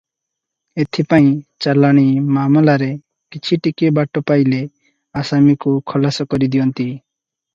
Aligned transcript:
ଏଥି 0.83 1.03
ପାଇଁ 1.09 1.27
ଚାଲାଣି 1.65 2.05
ମାମଲାରେ 2.37 2.87
କିଛି 3.35 3.59
ଟିକିଏ 3.67 3.91
ବାଟ 3.99 4.23
ପାଇଲେ 4.31 4.61
ଆସାମୀକୁ 5.23 5.75
ଖଲାସ 5.93 6.25
କରି 6.33 6.53
ଦିଅନ୍ତି। 6.57 6.87